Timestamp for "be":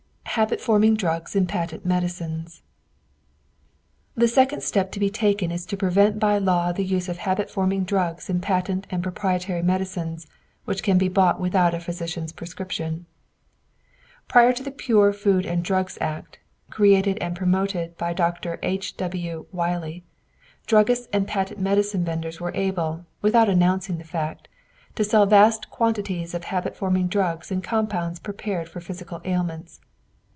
4.99-5.09, 10.97-11.09